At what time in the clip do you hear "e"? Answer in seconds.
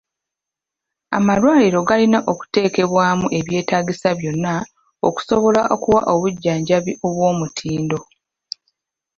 3.37-3.39